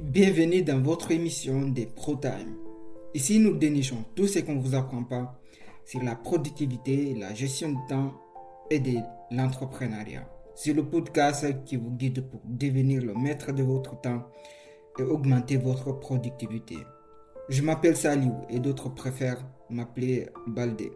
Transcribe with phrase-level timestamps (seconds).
[0.00, 2.56] Bienvenue dans votre émission des Pro Time.
[3.14, 5.40] Ici, nous dénichons tout ce qu'on ne vous apprend pas
[5.84, 8.12] sur la productivité, la gestion du temps
[8.70, 8.98] et de
[9.30, 10.28] l'entrepreneuriat.
[10.56, 14.26] C'est le podcast qui vous guide pour devenir le maître de votre temps
[14.98, 16.76] et augmenter votre productivité.
[17.48, 20.90] Je m'appelle Saliou et d'autres préfèrent m'appeler Baldé.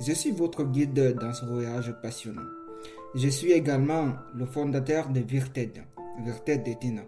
[0.00, 2.46] Je suis votre guide dans ce voyage passionnant.
[3.14, 5.82] Je suis également le fondateur de Virted.
[6.22, 7.02] Virted est une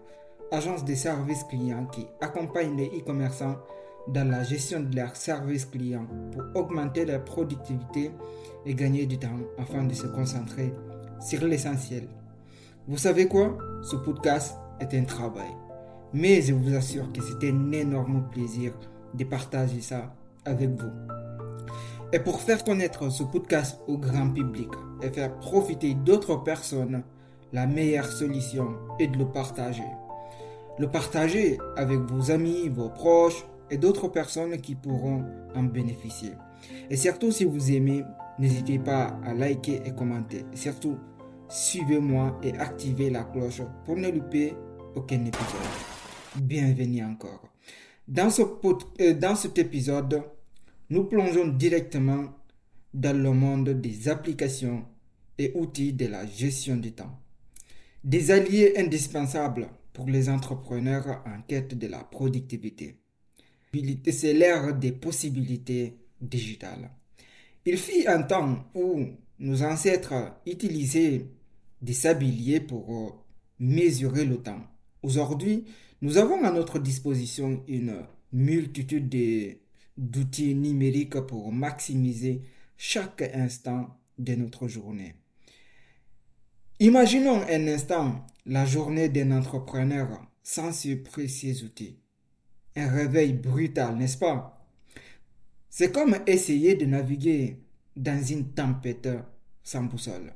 [0.50, 3.56] agence de services clients qui accompagne les e-commerçants
[4.08, 8.10] dans la gestion de leurs services clients pour augmenter leur productivité
[8.64, 10.72] et gagner du temps afin de se concentrer
[11.20, 12.08] sur l'essentiel.
[12.86, 13.58] Vous savez quoi?
[13.82, 15.50] Ce podcast est un travail.
[16.14, 18.72] Mais je vous assure que c'est un énorme plaisir
[19.12, 20.14] de partager ça
[20.46, 20.90] avec vous.
[22.12, 24.70] Et pour faire connaître ce podcast au grand public
[25.02, 27.02] et faire profiter d'autres personnes,
[27.52, 29.84] la meilleure solution est de le partager.
[30.78, 35.24] Le partager avec vos amis, vos proches et d'autres personnes qui pourront
[35.56, 36.30] en bénéficier.
[36.88, 38.04] Et surtout si vous aimez,
[38.38, 40.44] n'hésitez pas à liker et commenter.
[40.52, 40.96] Et surtout,
[41.48, 44.54] suivez-moi et activez la cloche pour ne louper
[44.94, 45.68] aucun épisode.
[46.36, 47.42] Bienvenue encore.
[48.06, 48.42] Dans, ce
[49.00, 50.22] euh, dans cet épisode,
[50.90, 52.26] nous plongeons directement
[52.94, 54.84] dans le monde des applications
[55.38, 57.18] et outils de la gestion du temps.
[58.04, 62.96] Des alliés indispensables pour les entrepreneurs en quête de la productivité.
[64.10, 66.90] C'est l'ère des possibilités digitales.
[67.64, 69.04] Il fut un temps où
[69.38, 71.26] nos ancêtres utilisaient
[71.82, 73.24] des sabliers pour
[73.58, 74.62] mesurer le temps.
[75.02, 75.64] Aujourd'hui,
[76.00, 79.14] nous avons à notre disposition une multitude
[79.96, 82.42] d'outils numériques pour maximiser
[82.76, 85.14] chaque instant de notre journée.
[86.80, 91.98] Imaginons un instant la journée d'un entrepreneur sans ce précieux outils.
[92.76, 94.64] Un réveil brutal, n'est-ce pas?
[95.68, 97.58] C'est comme essayer de naviguer
[97.96, 99.08] dans une tempête
[99.64, 100.32] sans boussole.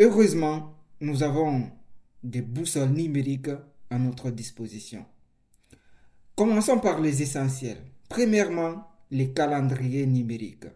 [0.00, 1.70] Heureusement, nous avons
[2.24, 3.50] des boussoles numériques
[3.90, 5.06] à notre disposition.
[6.34, 7.84] Commençons par les essentiels.
[8.08, 10.66] Premièrement, les calendriers numériques.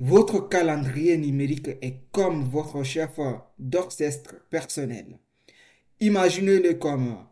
[0.00, 3.18] Votre calendrier numérique est comme votre chef
[3.58, 5.18] d'orchestre personnel.
[5.98, 7.26] Imaginez-le comme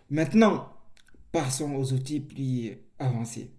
[0.08, 0.72] Maintenant,
[1.32, 3.50] passons aux outils plus avancés.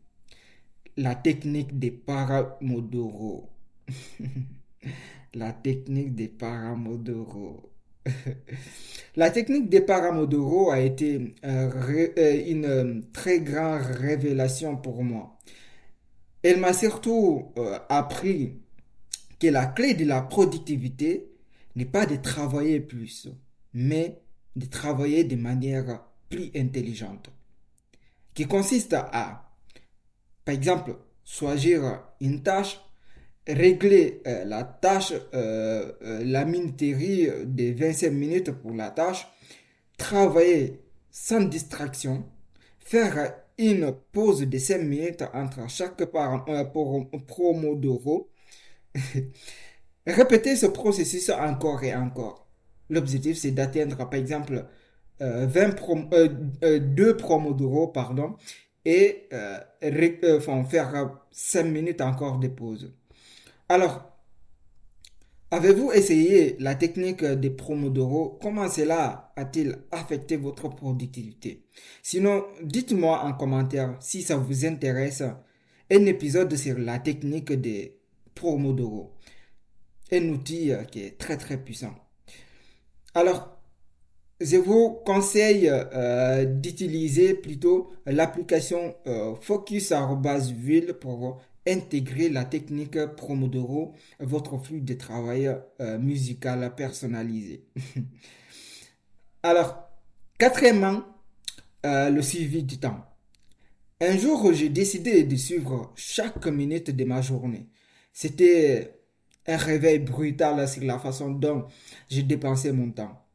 [0.97, 3.49] La technique des paramodoro.
[5.35, 7.71] la technique des paramodoro.
[9.15, 11.71] la technique des paramodoro a été euh,
[12.17, 15.37] euh, une euh, très grande révélation pour moi.
[16.41, 17.51] Elle m'a surtout
[17.89, 18.53] appris
[19.39, 21.29] que la clé de la productivité
[21.75, 23.27] n'est pas de travailler plus,
[23.73, 24.19] mais
[24.55, 27.29] de travailler de manière plus intelligente,
[28.33, 29.46] qui consiste à,
[30.47, 30.95] par exemple,
[31.25, 32.79] choisir une tâche,
[33.45, 39.27] régler euh, la tâche, euh, euh, la minuterie de 25 minutes pour la tâche,
[39.97, 40.79] travailler
[41.11, 42.23] sans distraction,
[42.79, 48.29] faire une pause de 5 minutes entre chaque par, euh, Pomodoro.
[50.07, 52.47] Répétez ce processus encore et encore.
[52.89, 54.65] L'objectif, c'est d'atteindre, par exemple,
[55.19, 58.37] 20 prom euh, 2 Pomodoro, pardon,
[58.89, 59.27] et
[60.69, 62.93] faire 5 minutes encore de pause.
[63.69, 64.17] Alors,
[65.49, 68.37] Avez-vous essayé la technique des Promodoro?
[68.41, 71.63] Comment cela a-t-il affecté votre productivité?
[72.03, 75.23] Sinon, dites-moi en commentaire si ça vous intéresse
[75.89, 77.97] un épisode sur la technique des
[78.35, 79.13] Promodoro.
[80.11, 81.95] Un outil euh, qui est très très puissant.
[83.13, 83.56] Alors,
[84.39, 94.57] je vous conseille euh, d'utiliser plutôt l'application euh, Focus.Ville pour intégrer la technique Promodoro votre
[94.57, 97.65] flux de travail euh, musical personnalisé.
[99.43, 99.89] Alors,
[100.37, 101.03] quatrièmement,
[101.85, 103.05] euh, le suivi du temps.
[103.99, 107.67] Un jour, j'ai décidé de suivre chaque minute de ma journée.
[108.13, 108.93] C'était
[109.47, 111.65] un réveil brutal sur la façon dont
[112.09, 113.26] j'ai dépensé mon temps.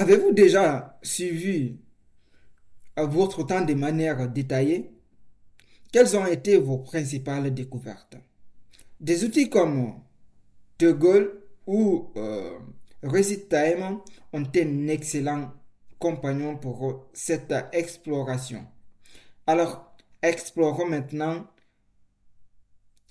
[0.00, 1.78] Avez-vous déjà suivi
[2.96, 4.90] votre temps de manière détaillée?
[5.92, 8.16] Quelles ont été vos principales découvertes?
[8.98, 10.00] Des outils comme
[10.80, 12.58] Google ou euh,
[13.50, 13.98] Time
[14.32, 15.52] ont un excellent
[15.98, 18.66] compagnon pour cette exploration.
[19.46, 21.46] Alors, explorons maintenant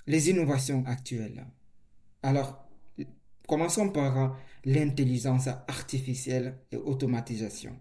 [0.08, 1.46] les innovations actuelles.
[2.24, 2.68] Alors,
[3.50, 7.76] commençons par l'intelligence artificielle et automatisation.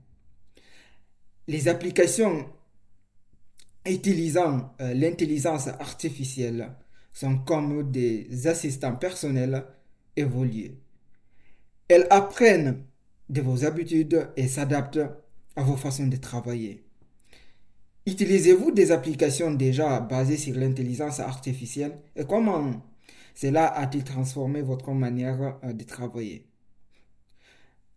[1.46, 2.48] Les applications
[3.86, 6.72] utilisant euh, l'intelligence artificielle
[7.12, 9.64] sont comme des assistants personnels
[10.16, 10.78] évolués.
[11.88, 12.84] Elles apprennent
[13.28, 15.00] de vos habitudes et s'adaptent
[15.56, 16.84] à vos façons de travailler.
[18.06, 22.72] Utilisez-vous des applications déjà basées sur l'intelligence artificielle et comment
[23.40, 26.44] cela a-t-il transformé votre manière euh, de travailler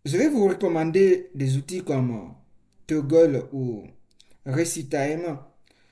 [0.04, 2.32] Je vais vous recommander des outils comme
[2.86, 3.82] Toggle ou
[4.46, 5.38] Recitime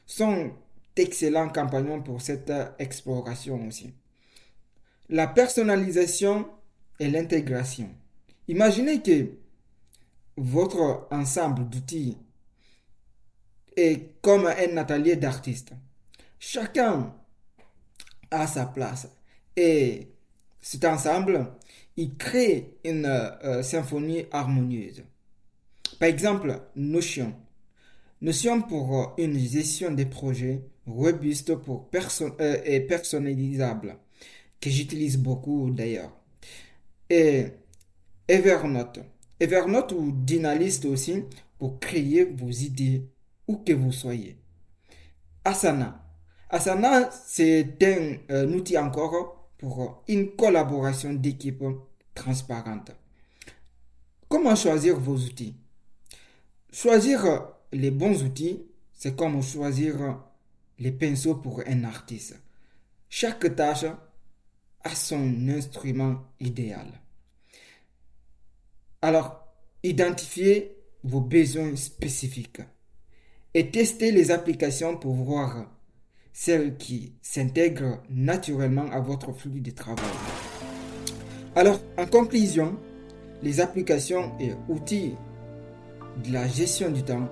[0.07, 0.53] sont
[0.95, 3.93] d'excellents compagnons pour cette exploration aussi.
[5.09, 6.49] La personnalisation
[7.01, 7.91] et l'intégration.
[8.47, 9.33] Imaginez que
[10.37, 12.17] votre ensemble d'outils
[13.77, 15.73] est comme un atelier d'artistes.
[16.39, 17.13] Chacun
[18.31, 19.09] a sa place
[19.57, 20.09] et
[20.61, 21.53] cet ensemble,
[21.97, 25.03] il crée une euh, symphonie harmonieuse.
[25.99, 27.35] Par exemple, Notion
[28.23, 33.97] Notion pour euh, une gestion des projets robuste pour euh, et personnalisable,
[34.61, 36.13] que j'utilise beaucoup d'ailleurs.
[37.09, 37.47] Et
[38.29, 39.01] Evernote.
[39.39, 41.25] Evernote ou Dynalist aussi
[41.59, 43.07] pour créer vos idées
[43.49, 44.37] où que vous soyez.
[45.45, 46.05] Asana.
[46.51, 49.40] Asana, c'est un, un, outil encore
[50.09, 51.65] une collaboration d'équipe
[52.15, 52.93] transparente.
[54.29, 55.57] Comment choisir vos outils?
[56.73, 58.63] Choisir les bons outils,
[58.93, 60.21] c'est comme choisir
[60.79, 62.41] les pinceaux pour un artiste.
[63.09, 63.87] Chaque tâche
[64.83, 67.01] a son instrument idéal.
[69.03, 69.47] Alors,
[69.83, 72.63] identifiez vos besoins spécifiques
[73.53, 75.67] et testez les applications pour voir
[76.33, 80.05] celles qui s'intègrent naturellement à votre flux de travail.
[81.57, 82.77] Alors, en conclusion,
[83.43, 85.15] les applications et outils
[86.25, 87.29] de la gestion du temps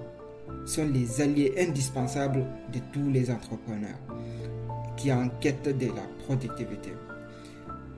[0.66, 3.98] sont les alliés indispensables de tous les entrepreneurs
[4.96, 6.92] qui enquêtent de la productivité.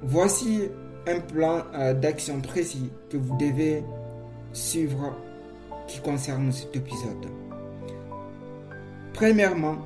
[0.02, 0.62] Voici
[1.06, 3.82] un plan euh, d'action précis que vous devez
[4.52, 5.16] suivre
[5.86, 7.26] qui concerne cet épisode.
[9.12, 9.78] Premièrement,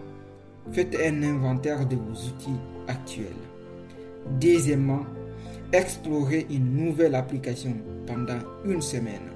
[0.73, 3.27] faites un inventaire de vos outils actuels.
[4.41, 5.05] Deuxièmement,
[5.73, 9.31] explorez une nouvelle application pendant une semaine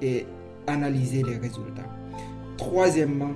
[0.00, 0.26] et
[0.66, 1.88] analysez les résultats.
[2.56, 3.32] Troisièmement,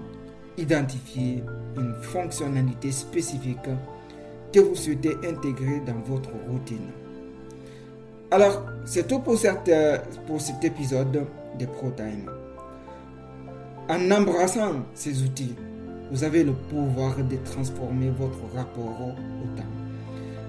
[0.59, 1.43] identifier
[1.77, 3.69] une fonctionnalité spécifique
[4.53, 6.91] que vous souhaitez intégrer dans votre routine.
[8.31, 9.37] Alors, c'est tout pour,
[10.27, 11.27] pour cet épisode
[11.59, 12.31] de ProTime.
[13.89, 15.55] En embrassant ces outils,
[16.11, 19.65] vous avez le pouvoir de transformer votre rapport au temps.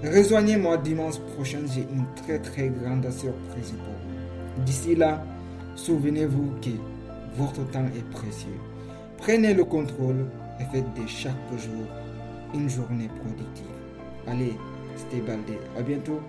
[0.04, 4.64] Rejoignez-moi dimanche prochain, j'ai une très très grande surprise pour vous.
[4.64, 5.24] D'ici là,
[5.74, 6.70] souvenez-vous que
[7.36, 8.60] votre temps est précieux.
[9.18, 10.26] Prenez le contrôle
[10.60, 11.86] et faites de chaque jour
[12.54, 13.66] une journée productive.
[14.26, 14.56] Allez,
[14.96, 15.58] c'était Baldé.
[15.76, 16.20] À bientôt.